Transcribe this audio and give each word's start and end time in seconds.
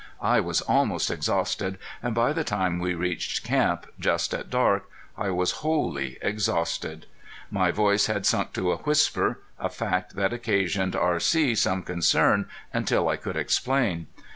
I 0.23 0.39
was 0.39 0.61
almost 0.61 1.11
exhausted, 1.11 1.77
and 2.01 2.15
by 2.15 2.33
the 2.33 2.43
time 2.43 2.79
we 2.79 2.95
reached 2.95 3.43
camp, 3.43 3.85
just 3.99 4.33
at 4.33 4.49
dark, 4.49 4.89
I 5.15 5.29
was 5.29 5.51
wholly 5.61 6.17
exhausted. 6.23 7.05
My 7.51 7.69
voice 7.69 8.07
had 8.07 8.25
sunk 8.25 8.53
to 8.53 8.71
a 8.71 8.77
whisper, 8.77 9.41
a 9.59 9.69
fact 9.69 10.15
that 10.15 10.33
occasioned 10.33 10.95
R.C. 10.95 11.53
some 11.53 11.83
concern 11.83 12.49
until 12.73 13.07
I 13.09 13.15
could 13.17 13.35
explain. 13.35 14.07